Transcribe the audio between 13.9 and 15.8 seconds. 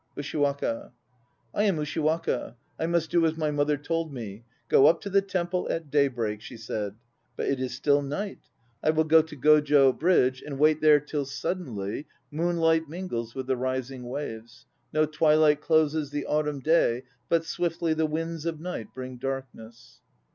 waves; No twilight